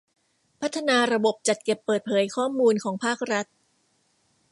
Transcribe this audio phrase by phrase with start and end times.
[0.61, 3.45] พัฒนาระบบจัดเก็บเปิดเผยข้อมูลของภาครัฐ